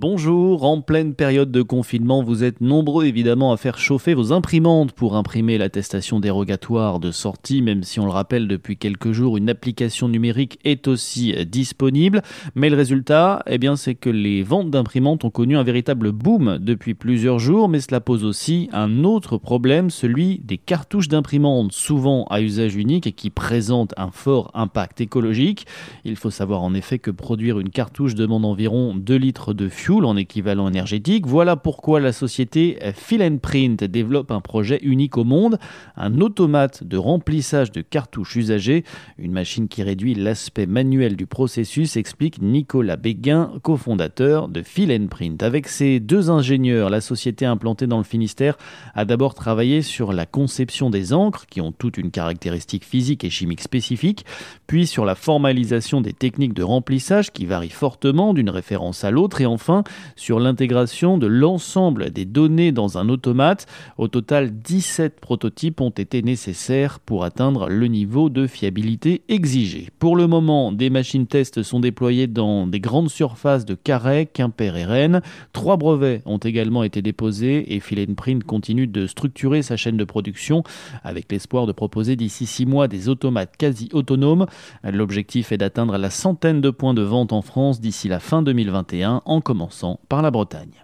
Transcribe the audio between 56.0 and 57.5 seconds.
des techniques de remplissage qui